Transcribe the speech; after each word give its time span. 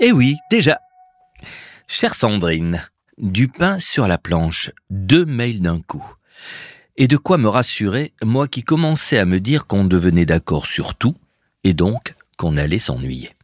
Eh 0.00 0.12
oui, 0.12 0.36
déjà. 0.48 0.80
Chère 1.88 2.14
Sandrine, 2.14 2.88
du 3.16 3.48
pain 3.48 3.80
sur 3.80 4.06
la 4.06 4.16
planche, 4.16 4.70
deux 4.90 5.24
mails 5.24 5.60
d'un 5.60 5.80
coup. 5.80 6.06
Et 6.96 7.08
de 7.08 7.16
quoi 7.16 7.36
me 7.36 7.48
rassurer, 7.48 8.12
moi 8.22 8.46
qui 8.46 8.62
commençais 8.62 9.18
à 9.18 9.24
me 9.24 9.40
dire 9.40 9.66
qu'on 9.66 9.84
devenait 9.84 10.26
d'accord 10.26 10.66
sur 10.66 10.94
tout, 10.94 11.16
et 11.64 11.72
donc 11.72 12.14
qu'on 12.36 12.56
allait 12.56 12.78
s'ennuyer. 12.78 13.34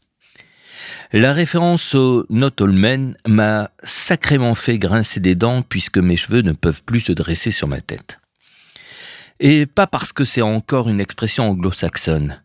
La 1.12 1.32
référence 1.32 1.96
au 1.96 2.24
Not 2.30 2.60
All 2.60 3.16
m'a 3.26 3.70
sacrément 3.82 4.54
fait 4.54 4.78
grincer 4.78 5.18
des 5.18 5.34
dents 5.34 5.62
puisque 5.62 5.98
mes 5.98 6.16
cheveux 6.16 6.42
ne 6.42 6.52
peuvent 6.52 6.84
plus 6.84 7.00
se 7.00 7.12
dresser 7.12 7.50
sur 7.50 7.66
ma 7.66 7.80
tête. 7.80 8.20
Et 9.40 9.66
pas 9.66 9.88
parce 9.88 10.12
que 10.12 10.24
c'est 10.24 10.42
encore 10.42 10.88
une 10.88 11.00
expression 11.00 11.50
anglo-saxonne 11.50 12.40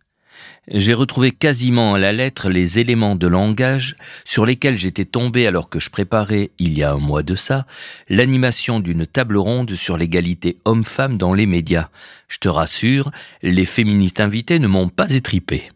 j'ai 0.71 0.93
retrouvé 0.93 1.31
quasiment 1.31 1.95
à 1.95 1.99
la 1.99 2.11
lettre 2.11 2.49
les 2.49 2.79
éléments 2.79 3.15
de 3.15 3.27
langage 3.27 3.95
sur 4.25 4.45
lesquels 4.45 4.77
j'étais 4.77 5.05
tombé 5.05 5.47
alors 5.47 5.69
que 5.69 5.79
je 5.79 5.89
préparais, 5.89 6.51
il 6.59 6.77
y 6.77 6.83
a 6.83 6.91
un 6.91 6.97
mois 6.97 7.23
de 7.23 7.35
ça, 7.35 7.65
l'animation 8.07 8.79
d'une 8.79 9.07
table 9.07 9.37
ronde 9.37 9.73
sur 9.73 9.97
l'égalité 9.97 10.57
homme-femme 10.65 11.17
dans 11.17 11.33
les 11.33 11.45
médias. 11.45 11.89
Je 12.27 12.37
te 12.37 12.47
rassure, 12.47 13.11
les 13.41 13.65
féministes 13.65 14.19
invités 14.19 14.59
ne 14.59 14.67
m'ont 14.67 14.89
pas 14.89 15.09
étripé. 15.09 15.69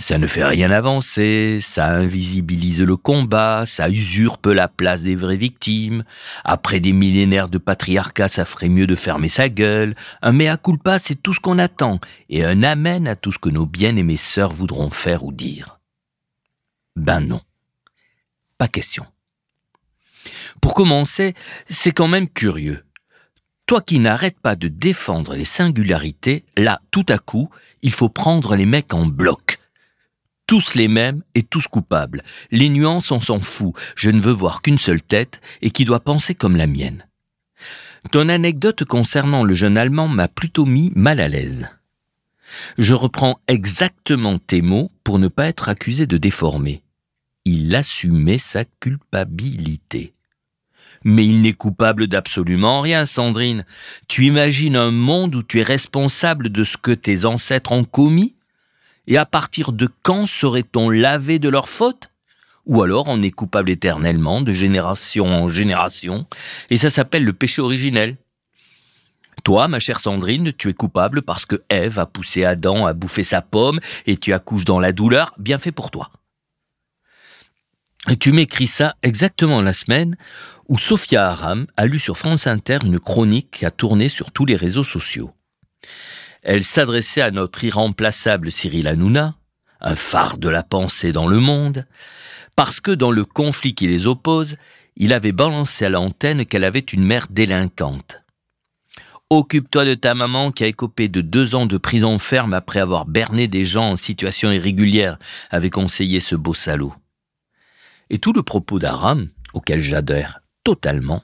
Ça 0.00 0.16
ne 0.16 0.28
fait 0.28 0.44
rien 0.44 0.70
avancer, 0.70 1.58
ça 1.60 1.88
invisibilise 1.88 2.80
le 2.80 2.96
combat, 2.96 3.64
ça 3.66 3.88
usurpe 3.88 4.46
la 4.46 4.68
place 4.68 5.02
des 5.02 5.16
vraies 5.16 5.36
victimes. 5.36 6.04
Après 6.44 6.78
des 6.78 6.92
millénaires 6.92 7.48
de 7.48 7.58
patriarcat, 7.58 8.28
ça 8.28 8.44
ferait 8.44 8.68
mieux 8.68 8.86
de 8.86 8.94
fermer 8.94 9.28
sa 9.28 9.48
gueule. 9.48 9.96
Un 10.22 10.30
mea 10.30 10.56
culpa, 10.56 11.00
c'est 11.00 11.16
tout 11.16 11.34
ce 11.34 11.40
qu'on 11.40 11.58
attend, 11.58 11.98
et 12.30 12.44
un 12.44 12.62
amen 12.62 13.08
à 13.08 13.16
tout 13.16 13.32
ce 13.32 13.40
que 13.40 13.48
nos 13.48 13.66
bien-aimées 13.66 14.16
sœurs 14.16 14.52
voudront 14.52 14.90
faire 14.90 15.24
ou 15.24 15.32
dire. 15.32 15.80
Ben 16.94 17.18
non. 17.18 17.40
Pas 18.56 18.68
question. 18.68 19.04
Pour 20.60 20.74
commencer, 20.74 21.34
c'est 21.68 21.92
quand 21.92 22.08
même 22.08 22.28
curieux. 22.28 22.84
Toi 23.66 23.80
qui 23.80 23.98
n'arrêtes 23.98 24.38
pas 24.38 24.54
de 24.54 24.68
défendre 24.68 25.34
les 25.34 25.44
singularités, 25.44 26.44
là, 26.56 26.80
tout 26.92 27.06
à 27.08 27.18
coup, 27.18 27.50
il 27.82 27.92
faut 27.92 28.08
prendre 28.08 28.54
les 28.54 28.64
mecs 28.64 28.94
en 28.94 29.04
bloc 29.04 29.58
tous 30.48 30.74
les 30.74 30.88
mêmes 30.88 31.22
et 31.36 31.44
tous 31.44 31.68
coupables. 31.68 32.24
Les 32.50 32.70
nuances, 32.70 33.12
on 33.12 33.20
s'en 33.20 33.38
fout. 33.38 33.74
Je 33.94 34.10
ne 34.10 34.20
veux 34.20 34.32
voir 34.32 34.62
qu'une 34.62 34.78
seule 34.78 35.02
tête 35.02 35.40
et 35.62 35.70
qui 35.70 35.84
doit 35.84 36.00
penser 36.00 36.34
comme 36.34 36.56
la 36.56 36.66
mienne. 36.66 37.06
Ton 38.10 38.28
anecdote 38.30 38.84
concernant 38.84 39.44
le 39.44 39.54
jeune 39.54 39.76
Allemand 39.76 40.08
m'a 40.08 40.26
plutôt 40.26 40.64
mis 40.64 40.90
mal 40.96 41.20
à 41.20 41.28
l'aise. 41.28 41.68
Je 42.78 42.94
reprends 42.94 43.38
exactement 43.46 44.38
tes 44.38 44.62
mots 44.62 44.90
pour 45.04 45.18
ne 45.18 45.28
pas 45.28 45.48
être 45.48 45.68
accusé 45.68 46.06
de 46.06 46.16
déformer. 46.16 46.82
Il 47.44 47.74
assumait 47.74 48.38
sa 48.38 48.64
culpabilité. 48.64 50.14
Mais 51.04 51.26
il 51.26 51.42
n'est 51.42 51.52
coupable 51.52 52.06
d'absolument 52.06 52.80
rien, 52.80 53.04
Sandrine. 53.04 53.66
Tu 54.08 54.24
imagines 54.24 54.76
un 54.76 54.92
monde 54.92 55.34
où 55.34 55.42
tu 55.42 55.60
es 55.60 55.62
responsable 55.62 56.48
de 56.48 56.64
ce 56.64 56.78
que 56.78 56.92
tes 56.92 57.26
ancêtres 57.26 57.72
ont 57.72 57.84
commis? 57.84 58.34
Et 59.08 59.16
à 59.16 59.26
partir 59.26 59.72
de 59.72 59.88
quand 60.02 60.26
serait-on 60.26 60.90
lavé 60.90 61.38
de 61.38 61.48
leurs 61.48 61.68
fautes? 61.68 62.10
Ou 62.66 62.82
alors 62.82 63.08
on 63.08 63.22
est 63.22 63.30
coupable 63.30 63.70
éternellement, 63.70 64.42
de 64.42 64.52
génération 64.52 65.26
en 65.26 65.48
génération, 65.48 66.26
et 66.68 66.76
ça 66.76 66.90
s'appelle 66.90 67.24
le 67.24 67.32
péché 67.32 67.62
originel. 67.62 68.18
Toi, 69.44 69.66
ma 69.66 69.80
chère 69.80 70.00
Sandrine, 70.00 70.52
tu 70.52 70.68
es 70.68 70.74
coupable 70.74 71.22
parce 71.22 71.46
que 71.46 71.62
Ève 71.70 71.98
a 71.98 72.04
poussé 72.04 72.44
Adam 72.44 72.84
à 72.84 72.92
bouffer 72.92 73.24
sa 73.24 73.40
pomme 73.40 73.80
et 74.06 74.18
tu 74.18 74.34
accouches 74.34 74.66
dans 74.66 74.78
la 74.78 74.92
douleur, 74.92 75.34
bien 75.38 75.58
fait 75.58 75.72
pour 75.72 75.90
toi. 75.90 76.10
Tu 78.20 78.32
m'écris 78.32 78.66
ça 78.66 78.96
exactement 79.02 79.62
la 79.62 79.72
semaine 79.72 80.16
où 80.68 80.76
Sophia 80.76 81.28
Aram 81.28 81.66
a 81.78 81.86
lu 81.86 81.98
sur 81.98 82.18
France 82.18 82.46
Inter 82.46 82.78
une 82.84 83.00
chronique 83.00 83.50
qui 83.50 83.64
a 83.64 83.70
tourné 83.70 84.10
sur 84.10 84.32
tous 84.32 84.44
les 84.44 84.56
réseaux 84.56 84.84
sociaux. 84.84 85.32
Elle 86.42 86.64
s'adressait 86.64 87.20
à 87.20 87.30
notre 87.30 87.64
irremplaçable 87.64 88.50
Cyril 88.50 88.86
Hanouna, 88.86 89.34
un 89.80 89.94
phare 89.94 90.38
de 90.38 90.48
la 90.48 90.62
pensée 90.62 91.12
dans 91.12 91.26
le 91.26 91.40
monde, 91.40 91.86
parce 92.56 92.80
que 92.80 92.90
dans 92.90 93.10
le 93.10 93.24
conflit 93.24 93.74
qui 93.74 93.86
les 93.86 94.06
oppose, 94.06 94.56
il 94.96 95.12
avait 95.12 95.32
balancé 95.32 95.84
à 95.84 95.90
l'antenne 95.90 96.44
qu'elle 96.44 96.64
avait 96.64 96.80
une 96.80 97.04
mère 97.04 97.28
délinquante. 97.30 98.22
Occupe-toi 99.30 99.84
de 99.84 99.94
ta 99.94 100.14
maman 100.14 100.52
qui 100.52 100.64
a 100.64 100.68
écopé 100.68 101.08
de 101.08 101.20
deux 101.20 101.54
ans 101.54 101.66
de 101.66 101.76
prison 101.76 102.18
ferme 102.18 102.54
après 102.54 102.80
avoir 102.80 103.04
berné 103.04 103.46
des 103.46 103.66
gens 103.66 103.90
en 103.90 103.96
situation 103.96 104.50
irrégulière, 104.50 105.18
avait 105.50 105.70
conseillé 105.70 106.18
ce 106.18 106.34
beau 106.34 106.54
salaud. 106.54 106.94
Et 108.10 108.18
tout 108.18 108.32
le 108.32 108.42
propos 108.42 108.78
d'Aram, 108.78 109.28
auquel 109.52 109.82
j'adhère 109.82 110.40
totalement, 110.64 111.22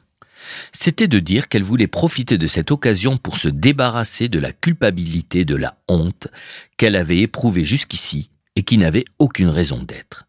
c'était 0.73 1.09
de 1.09 1.19
dire 1.19 1.49
qu'elle 1.49 1.63
voulait 1.63 1.87
profiter 1.87 2.39
de 2.39 2.47
cette 2.47 2.71
occasion 2.71 3.17
pour 3.17 3.37
se 3.37 3.49
débarrasser 3.49 4.29
de 4.29 4.39
la 4.39 4.53
culpabilité, 4.53 5.45
de 5.45 5.57
la 5.57 5.77
honte 5.89 6.29
qu'elle 6.77 6.97
avait 6.97 7.21
éprouvée 7.21 7.65
jusqu'ici 7.65 8.31
et 8.57 8.63
qui 8.63 8.79
n'avait 8.79 9.05
aucune 9.19 9.49
raison 9.49 9.83
d'être. 9.83 10.27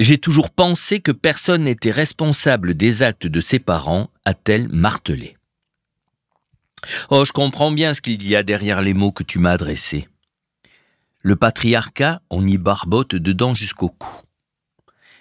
J'ai 0.00 0.18
toujours 0.18 0.50
pensé 0.50 1.00
que 1.00 1.12
personne 1.12 1.64
n'était 1.64 1.90
responsable 1.90 2.74
des 2.74 3.02
actes 3.02 3.26
de 3.26 3.40
ses 3.40 3.58
parents, 3.58 4.10
a-t-elle 4.24 4.68
martelé. 4.68 5.36
Oh, 7.10 7.24
je 7.26 7.32
comprends 7.32 7.70
bien 7.70 7.92
ce 7.92 8.00
qu'il 8.00 8.26
y 8.26 8.34
a 8.34 8.42
derrière 8.42 8.80
les 8.80 8.94
mots 8.94 9.12
que 9.12 9.22
tu 9.22 9.38
m'as 9.38 9.52
adressés. 9.52 10.08
Le 11.20 11.36
patriarcat, 11.36 12.22
on 12.30 12.46
y 12.46 12.56
barbote 12.56 13.14
dedans 13.14 13.54
jusqu'au 13.54 13.90
cou 13.90 14.22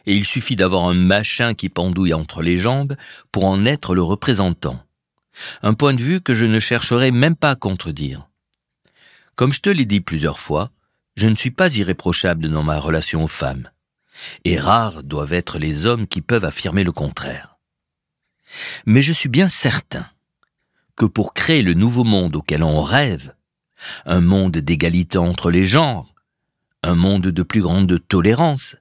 et 0.05 0.15
il 0.15 0.25
suffit 0.25 0.55
d'avoir 0.55 0.85
un 0.85 0.93
machin 0.93 1.53
qui 1.53 1.69
pendouille 1.69 2.13
entre 2.13 2.41
les 2.41 2.57
jambes 2.57 2.95
pour 3.31 3.45
en 3.45 3.65
être 3.65 3.95
le 3.95 4.03
représentant. 4.03 4.83
Un 5.61 5.73
point 5.73 5.93
de 5.93 6.01
vue 6.01 6.21
que 6.21 6.35
je 6.35 6.45
ne 6.45 6.59
chercherai 6.59 7.11
même 7.11 7.35
pas 7.35 7.51
à 7.51 7.55
contredire. 7.55 8.27
Comme 9.35 9.53
je 9.53 9.61
te 9.61 9.69
l'ai 9.69 9.85
dit 9.85 10.01
plusieurs 10.01 10.39
fois, 10.39 10.71
je 11.15 11.27
ne 11.27 11.35
suis 11.35 11.51
pas 11.51 11.73
irréprochable 11.75 12.49
dans 12.49 12.63
ma 12.63 12.79
relation 12.79 13.23
aux 13.23 13.29
femmes, 13.29 13.69
et 14.43 14.59
rares 14.59 15.03
doivent 15.03 15.33
être 15.33 15.59
les 15.59 15.85
hommes 15.85 16.07
qui 16.07 16.21
peuvent 16.21 16.45
affirmer 16.45 16.83
le 16.83 16.91
contraire. 16.91 17.57
Mais 18.85 19.01
je 19.01 19.13
suis 19.13 19.29
bien 19.29 19.49
certain 19.49 20.07
que 20.95 21.05
pour 21.05 21.33
créer 21.33 21.61
le 21.61 21.73
nouveau 21.73 22.03
monde 22.03 22.35
auquel 22.35 22.63
on 22.63 22.81
rêve, 22.81 23.33
un 24.05 24.19
monde 24.19 24.57
d'égalité 24.57 25.17
entre 25.17 25.51
les 25.51 25.67
genres, 25.67 26.13
un 26.83 26.95
monde 26.95 27.27
de 27.27 27.43
plus 27.43 27.61
grande 27.61 27.99
tolérance, 28.07 28.75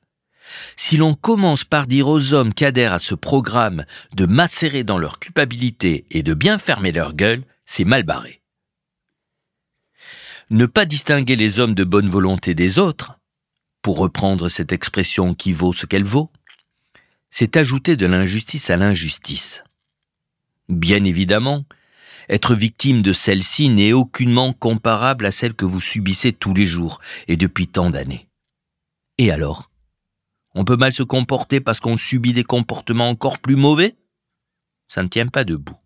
si 0.76 0.96
l'on 0.96 1.14
commence 1.14 1.64
par 1.64 1.86
dire 1.86 2.08
aux 2.08 2.32
hommes 2.32 2.54
qui 2.54 2.64
adhèrent 2.64 2.92
à 2.92 2.98
ce 2.98 3.14
programme 3.14 3.84
de 4.14 4.26
macérer 4.26 4.84
dans 4.84 4.98
leur 4.98 5.18
culpabilité 5.18 6.06
et 6.10 6.22
de 6.22 6.34
bien 6.34 6.58
fermer 6.58 6.92
leur 6.92 7.14
gueule, 7.14 7.44
c'est 7.66 7.84
mal 7.84 8.02
barré. 8.02 8.40
Ne 10.50 10.66
pas 10.66 10.86
distinguer 10.86 11.36
les 11.36 11.60
hommes 11.60 11.74
de 11.74 11.84
bonne 11.84 12.08
volonté 12.08 12.54
des 12.54 12.78
autres, 12.78 13.18
pour 13.82 13.98
reprendre 13.98 14.48
cette 14.48 14.72
expression 14.72 15.34
qui 15.34 15.52
vaut 15.52 15.72
ce 15.72 15.86
qu'elle 15.86 16.04
vaut, 16.04 16.30
c'est 17.30 17.56
ajouter 17.56 17.96
de 17.96 18.06
l'injustice 18.06 18.70
à 18.70 18.76
l'injustice. 18.76 19.62
Bien 20.68 21.04
évidemment, 21.04 21.64
être 22.28 22.54
victime 22.54 23.02
de 23.02 23.12
celle-ci 23.12 23.70
n'est 23.70 23.92
aucunement 23.92 24.52
comparable 24.52 25.26
à 25.26 25.30
celle 25.30 25.54
que 25.54 25.64
vous 25.64 25.80
subissez 25.80 26.32
tous 26.32 26.54
les 26.54 26.66
jours 26.66 27.00
et 27.26 27.36
depuis 27.36 27.68
tant 27.68 27.90
d'années. 27.90 28.28
Et 29.16 29.30
alors? 29.30 29.70
On 30.58 30.64
peut 30.64 30.76
mal 30.76 30.92
se 30.92 31.04
comporter 31.04 31.60
parce 31.60 31.78
qu'on 31.78 31.96
subit 31.96 32.32
des 32.32 32.42
comportements 32.42 33.08
encore 33.08 33.38
plus 33.38 33.54
mauvais? 33.54 33.94
Ça 34.88 35.04
ne 35.04 35.08
tient 35.08 35.28
pas 35.28 35.44
debout. 35.44 35.76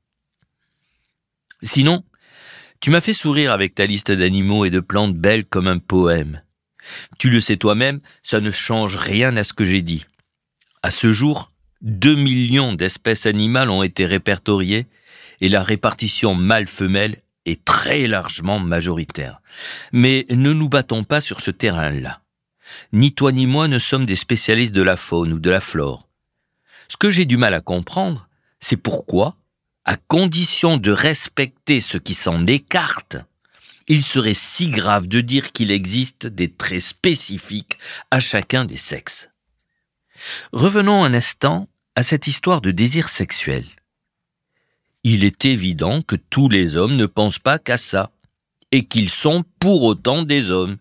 Sinon, 1.63 2.05
tu 2.81 2.89
m'as 2.89 3.03
fait 3.03 3.13
sourire 3.13 3.53
avec 3.53 3.75
ta 3.75 3.85
liste 3.85 4.11
d'animaux 4.11 4.65
et 4.65 4.71
de 4.71 4.81
plantes 4.81 5.15
belles 5.15 5.45
comme 5.45 5.69
un 5.69 5.79
poème. 5.79 6.41
Tu 7.19 7.29
le 7.29 7.41
sais 7.41 7.59
toi-même, 7.59 8.01
ça 8.23 8.41
ne 8.41 8.51
change 8.51 8.97
rien 8.97 9.37
à 9.37 9.45
ce 9.45 9.53
que 9.53 9.67
j'ai 9.67 9.83
dit. 9.83 10.07
À 10.83 10.91
ce 10.91 11.13
jour, 11.13 11.53
2 11.83 12.15
millions 12.15 12.73
d'espèces 12.73 13.27
animales 13.27 13.69
ont 13.69 13.83
été 13.83 14.07
répertoriées 14.07 14.87
et 15.43 15.51
la 15.51 15.63
répartition 15.63 16.35
mâle-femelle 16.35 17.19
est 17.45 17.63
très 17.63 18.07
largement 18.07 18.59
majoritaire. 18.59 19.43
Mais 19.93 20.25
ne 20.31 20.55
nous 20.55 20.71
battons 20.71 21.05
pas 21.05 21.21
sur 21.21 21.43
ce 21.43 21.51
terrain-là. 21.51 22.22
Ni 22.93 23.13
toi 23.15 23.33
ni 23.33 23.47
moi 23.47 23.69
ne 23.69 23.79
sommes 23.79 24.07
des 24.07 24.17
spécialistes 24.17 24.75
de 24.75 24.83
la 24.83 24.97
faune 24.97 25.33
ou 25.33 25.39
de 25.39 25.51
la 25.51 25.61
flore. 25.61 26.09
Ce 26.89 26.97
que 26.97 27.11
j'ai 27.11 27.25
du 27.25 27.37
mal 27.37 27.55
à 27.55 27.61
comprendre, 27.61 28.29
c'est 28.61 28.77
pourquoi, 28.77 29.37
à 29.85 29.97
condition 29.97 30.77
de 30.77 30.91
respecter 30.91 31.81
ce 31.81 31.99
qui 31.99 32.15
s'en 32.15 32.47
écarte, 32.47 33.17
il 33.89 34.05
serait 34.05 34.35
si 34.35 34.71
grave 34.71 35.07
de 35.07 35.21
dire 35.21 35.53
qu'il 35.53 35.71
existe 35.71 36.27
des 36.27 36.51
traits 36.53 36.83
spécifiques 36.83 37.79
à 38.11 38.21
chacun 38.21 38.65
des 38.65 38.77
sexes. 38.77 39.31
Revenons 40.53 41.03
un 41.05 41.15
instant 41.15 41.69
à 41.97 42.03
cette 42.03 42.27
histoire 42.27 42.61
de 42.61 42.71
désir 42.71 43.09
sexuel. 43.09 43.65
Il 45.05 45.25
est 45.25 45.45
évident 45.45 46.01
que 46.01 46.17
tous 46.17 46.49
les 46.49 46.77
hommes 46.77 46.97
ne 46.97 47.07
pensent 47.07 47.41
pas 47.41 47.59
qu'à 47.59 47.77
ça, 47.77 48.13
et 48.71 48.85
qu'ils 48.85 49.11
sont 49.11 49.45
pour 49.59 49.83
autant 49.83 50.23
des 50.23 50.51
hommes 50.51 50.79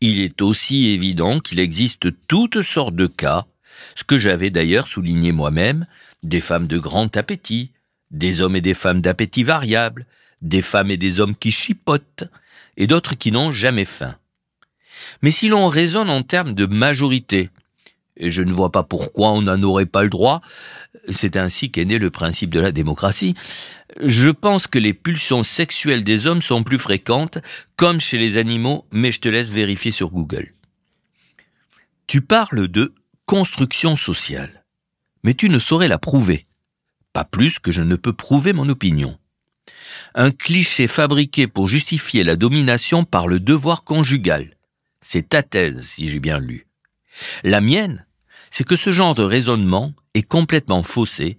Il 0.00 0.20
est 0.20 0.42
aussi 0.42 0.88
évident 0.88 1.40
qu'il 1.40 1.60
existe 1.60 2.08
toutes 2.26 2.62
sortes 2.62 2.96
de 2.96 3.06
cas, 3.06 3.46
ce 3.94 4.04
que 4.04 4.18
j'avais 4.18 4.50
d'ailleurs 4.50 4.88
souligné 4.88 5.32
moi-même, 5.32 5.86
des 6.22 6.40
femmes 6.40 6.66
de 6.66 6.78
grand 6.78 7.16
appétit, 7.16 7.72
des 8.10 8.40
hommes 8.40 8.56
et 8.56 8.60
des 8.60 8.74
femmes 8.74 9.00
d'appétit 9.00 9.44
variable, 9.44 10.06
des 10.42 10.62
femmes 10.62 10.90
et 10.90 10.96
des 10.96 11.20
hommes 11.20 11.36
qui 11.36 11.50
chipotent, 11.50 12.24
et 12.76 12.86
d'autres 12.86 13.14
qui 13.14 13.32
n'ont 13.32 13.52
jamais 13.52 13.84
faim. 13.84 14.16
Mais 15.22 15.30
si 15.30 15.48
l'on 15.48 15.68
raisonne 15.68 16.10
en 16.10 16.22
termes 16.22 16.54
de 16.54 16.66
majorité, 16.66 17.50
et 18.18 18.30
je 18.30 18.42
ne 18.42 18.52
vois 18.52 18.70
pas 18.70 18.82
pourquoi 18.82 19.30
on 19.30 19.42
n'en 19.42 19.62
aurait 19.62 19.86
pas 19.86 20.02
le 20.02 20.10
droit, 20.10 20.42
c'est 21.08 21.36
ainsi 21.36 21.70
qu'est 21.70 21.84
né 21.84 21.98
le 21.98 22.10
principe 22.10 22.50
de 22.50 22.60
la 22.60 22.72
démocratie, 22.72 23.34
je 24.02 24.28
pense 24.28 24.66
que 24.66 24.78
les 24.78 24.92
pulsions 24.92 25.42
sexuelles 25.42 26.04
des 26.04 26.26
hommes 26.26 26.42
sont 26.42 26.62
plus 26.62 26.78
fréquentes, 26.78 27.38
comme 27.76 28.00
chez 28.00 28.18
les 28.18 28.36
animaux, 28.36 28.84
mais 28.90 29.12
je 29.12 29.20
te 29.20 29.28
laisse 29.28 29.48
vérifier 29.48 29.92
sur 29.92 30.10
Google. 30.10 30.52
Tu 32.06 32.20
parles 32.20 32.68
de 32.68 32.94
construction 33.26 33.96
sociale, 33.96 34.64
mais 35.22 35.34
tu 35.34 35.48
ne 35.48 35.58
saurais 35.58 35.88
la 35.88 35.98
prouver, 35.98 36.46
pas 37.12 37.24
plus 37.24 37.58
que 37.58 37.72
je 37.72 37.82
ne 37.82 37.96
peux 37.96 38.12
prouver 38.12 38.52
mon 38.52 38.68
opinion. 38.68 39.18
Un 40.14 40.30
cliché 40.30 40.88
fabriqué 40.88 41.46
pour 41.46 41.68
justifier 41.68 42.24
la 42.24 42.36
domination 42.36 43.04
par 43.04 43.28
le 43.28 43.40
devoir 43.40 43.84
conjugal. 43.84 44.56
C'est 45.00 45.28
ta 45.28 45.42
thèse, 45.42 45.82
si 45.82 46.10
j'ai 46.10 46.20
bien 46.20 46.38
lu. 46.38 46.66
La 47.44 47.60
mienne, 47.60 48.06
c'est 48.58 48.64
que 48.64 48.74
ce 48.74 48.90
genre 48.90 49.14
de 49.14 49.22
raisonnement 49.22 49.94
est 50.14 50.24
complètement 50.24 50.82
faussé 50.82 51.38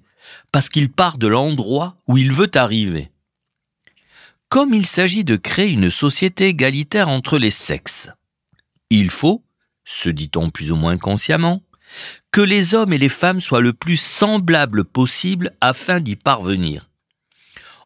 parce 0.53 0.69
qu'il 0.69 0.89
part 0.89 1.17
de 1.17 1.27
l'endroit 1.27 1.97
où 2.07 2.17
il 2.17 2.31
veut 2.31 2.49
arriver. 2.55 3.11
Comme 4.47 4.73
il 4.73 4.85
s'agit 4.85 5.25
de 5.25 5.35
créer 5.35 5.69
une 5.69 5.91
société 5.91 6.45
égalitaire 6.45 7.09
entre 7.09 7.37
les 7.37 7.51
sexes, 7.51 8.09
il 8.89 9.09
faut, 9.09 9.43
se 9.83 10.07
dit-on 10.07 10.49
plus 10.49 10.71
ou 10.71 10.77
moins 10.77 10.97
consciemment, 10.97 11.61
que 12.31 12.39
les 12.39 12.73
hommes 12.73 12.93
et 12.93 12.97
les 12.97 13.09
femmes 13.09 13.41
soient 13.41 13.59
le 13.59 13.73
plus 13.73 13.97
semblables 13.97 14.85
possible 14.85 15.51
afin 15.59 15.99
d'y 15.99 16.15
parvenir. 16.15 16.89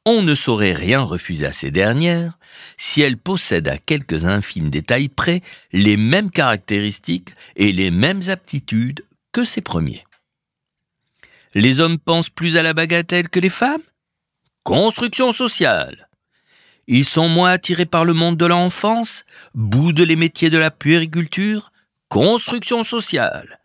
On 0.06 0.22
ne 0.22 0.36
saurait 0.36 0.74
rien 0.74 1.02
refuser 1.02 1.48
à 1.48 1.54
ces 1.54 1.72
dernières 1.72 2.38
si 2.78 3.02
elles 3.02 3.18
possèdent 3.18 3.68
à 3.68 3.80
quelques 3.80 4.26
infimes 4.26 4.70
détails 4.70 5.10
près 5.10 5.42
les 5.72 5.98
mêmes 5.98 6.30
caractéristiques 6.30 7.30
et 7.56 7.72
les 7.72 7.90
mêmes 7.90 8.22
aptitudes 8.30 9.04
que 9.34 9.44
ces 9.44 9.62
premiers. 9.62 10.06
Les 11.54 11.80
hommes 11.80 12.00
pensent 12.00 12.30
plus 12.30 12.56
à 12.56 12.64
la 12.64 12.74
bagatelle 12.74 13.30
que 13.30 13.40
les 13.40 13.50
femmes? 13.50 13.82
Construction 14.64 15.34
sociale. 15.34 16.08
Ils 16.88 17.06
sont 17.06 17.28
moins 17.28 17.52
attirés 17.52 17.86
par 17.86 18.06
le 18.06 18.14
monde 18.14 18.38
de 18.38 18.46
l'enfance, 18.46 19.26
boudent 19.54 20.02
les 20.02 20.16
métiers 20.16 20.50
de 20.50 20.58
la 20.58 20.72
puériculture? 20.72 21.72
Construction 22.10 22.84
sociale. 22.84 23.60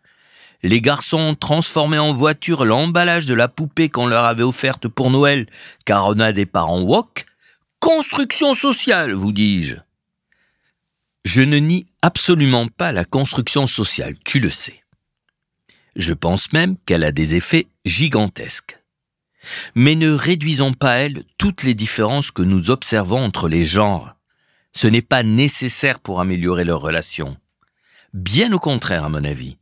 Les 0.62 0.80
garçons 0.80 1.18
ont 1.18 1.34
transformé 1.34 1.98
en 1.98 2.12
voiture 2.12 2.64
l'emballage 2.64 3.26
de 3.26 3.34
la 3.34 3.48
poupée 3.48 3.88
qu'on 3.88 4.06
leur 4.06 4.24
avait 4.24 4.42
offerte 4.42 4.88
pour 4.88 5.10
Noël, 5.10 5.46
car 5.84 6.08
on 6.08 6.18
a 6.18 6.32
des 6.32 6.46
parents 6.46 6.80
wok. 6.80 7.26
Construction 7.78 8.54
sociale, 8.54 9.12
vous 9.12 9.32
dis-je. 9.32 9.76
Je 11.24 11.42
ne 11.42 11.58
nie 11.58 11.86
absolument 12.02 12.66
pas 12.68 12.92
la 12.92 13.04
construction 13.04 13.66
sociale, 13.66 14.16
tu 14.24 14.40
le 14.40 14.50
sais. 14.50 14.82
Je 15.98 16.14
pense 16.14 16.52
même 16.52 16.76
qu'elle 16.86 17.02
a 17.02 17.10
des 17.10 17.34
effets 17.34 17.66
gigantesques. 17.84 18.78
Mais 19.74 19.96
ne 19.96 20.10
réduisons 20.10 20.72
pas 20.72 20.92
à 20.92 20.96
elle 20.98 21.24
toutes 21.38 21.64
les 21.64 21.74
différences 21.74 22.30
que 22.30 22.42
nous 22.42 22.70
observons 22.70 23.24
entre 23.24 23.48
les 23.48 23.64
genres. 23.64 24.14
Ce 24.72 24.86
n'est 24.86 25.02
pas 25.02 25.24
nécessaire 25.24 25.98
pour 25.98 26.20
améliorer 26.20 26.64
leurs 26.64 26.80
relations. 26.80 27.36
Bien 28.14 28.52
au 28.52 28.60
contraire, 28.60 29.04
à 29.04 29.08
mon 29.08 29.24
avis. 29.24 29.56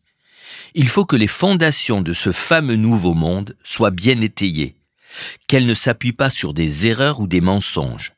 Il 0.74 0.88
faut 0.88 1.06
que 1.06 1.16
les 1.16 1.26
fondations 1.26 2.02
de 2.02 2.12
ce 2.12 2.32
fameux 2.32 2.76
nouveau 2.76 3.14
monde 3.14 3.56
soient 3.64 3.90
bien 3.90 4.20
étayées, 4.20 4.76
qu'elles 5.48 5.66
ne 5.66 5.74
s'appuient 5.74 6.12
pas 6.12 6.28
sur 6.28 6.52
des 6.52 6.86
erreurs 6.86 7.20
ou 7.20 7.26
des 7.26 7.40
mensonges. 7.40 8.12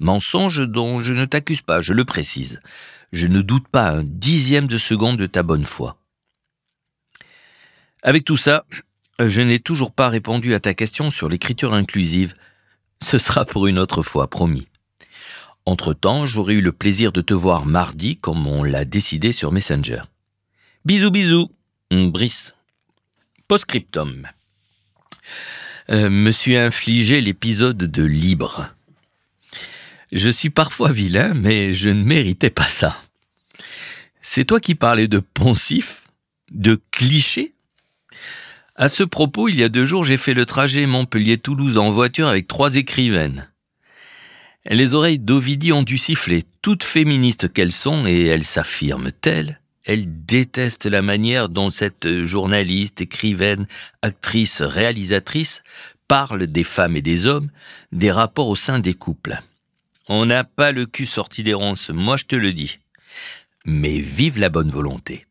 Mensonges 0.00 0.66
dont 0.66 1.02
je 1.02 1.12
ne 1.12 1.24
t'accuse 1.24 1.62
pas, 1.62 1.80
je 1.80 1.92
le 1.92 2.04
précise. 2.04 2.60
Je 3.12 3.28
ne 3.28 3.42
doute 3.42 3.68
pas 3.68 3.90
un 3.90 4.02
dixième 4.02 4.66
de 4.66 4.78
seconde 4.78 5.18
de 5.18 5.26
ta 5.26 5.44
bonne 5.44 5.66
foi. 5.66 6.03
Avec 8.06 8.26
tout 8.26 8.36
ça, 8.36 8.66
je 9.18 9.40
n'ai 9.40 9.58
toujours 9.58 9.90
pas 9.90 10.10
répondu 10.10 10.52
à 10.52 10.60
ta 10.60 10.74
question 10.74 11.08
sur 11.08 11.30
l'écriture 11.30 11.72
inclusive. 11.72 12.34
Ce 13.00 13.16
sera 13.16 13.46
pour 13.46 13.66
une 13.66 13.78
autre 13.78 14.02
fois, 14.02 14.28
promis. 14.28 14.68
Entre-temps, 15.64 16.26
j'aurai 16.26 16.52
eu 16.52 16.60
le 16.60 16.72
plaisir 16.72 17.12
de 17.12 17.22
te 17.22 17.32
voir 17.32 17.64
mardi 17.64 18.18
comme 18.18 18.46
on 18.46 18.62
l'a 18.62 18.84
décidé 18.84 19.32
sur 19.32 19.52
Messenger. 19.52 20.02
Bisous 20.84 21.10
bisous, 21.10 21.50
Brice. 21.90 22.54
Postscriptum. 23.48 24.28
Euh, 25.88 26.10
me 26.10 26.30
suis 26.30 26.58
infligé 26.58 27.22
l'épisode 27.22 27.78
de 27.78 28.02
Libre. 28.02 28.68
Je 30.12 30.28
suis 30.28 30.50
parfois 30.50 30.92
vilain, 30.92 31.32
mais 31.32 31.72
je 31.72 31.88
ne 31.88 32.04
méritais 32.04 32.50
pas 32.50 32.68
ça. 32.68 33.00
C'est 34.20 34.44
toi 34.44 34.60
qui 34.60 34.74
parlais 34.74 35.08
de 35.08 35.20
poncif, 35.20 36.06
de 36.50 36.78
cliché 36.90 37.53
à 38.76 38.88
ce 38.88 39.02
propos, 39.02 39.48
il 39.48 39.56
y 39.56 39.64
a 39.64 39.68
deux 39.68 39.84
jours, 39.84 40.04
j'ai 40.04 40.16
fait 40.16 40.34
le 40.34 40.46
trajet 40.46 40.86
Montpellier-Toulouse 40.86 41.78
en 41.78 41.90
voiture 41.90 42.26
avec 42.26 42.48
trois 42.48 42.74
écrivaines. 42.74 43.48
Les 44.66 44.94
oreilles 44.94 45.18
d'Ovidie 45.18 45.72
ont 45.72 45.82
dû 45.82 45.98
siffler, 45.98 46.44
toutes 46.62 46.84
féministes 46.84 47.52
qu'elles 47.52 47.72
sont, 47.72 48.06
et 48.06 48.24
elles 48.24 48.44
s'affirment 48.44 49.12
telles. 49.12 49.60
Elles 49.84 50.24
détestent 50.24 50.86
la 50.86 51.02
manière 51.02 51.50
dont 51.50 51.70
cette 51.70 52.24
journaliste, 52.24 53.02
écrivaine, 53.02 53.66
actrice, 54.00 54.62
réalisatrice 54.62 55.62
parle 56.08 56.46
des 56.46 56.64
femmes 56.64 56.96
et 56.96 57.02
des 57.02 57.26
hommes, 57.26 57.50
des 57.92 58.10
rapports 58.10 58.48
au 58.48 58.56
sein 58.56 58.78
des 58.78 58.94
couples. 58.94 59.42
On 60.08 60.26
n'a 60.26 60.44
pas 60.44 60.72
le 60.72 60.86
cul 60.86 61.06
sorti 61.06 61.42
des 61.42 61.54
ronces, 61.54 61.90
moi 61.90 62.16
je 62.16 62.24
te 62.24 62.36
le 62.36 62.52
dis. 62.52 62.78
Mais 63.66 64.00
vive 64.00 64.38
la 64.38 64.48
bonne 64.48 64.70
volonté. 64.70 65.26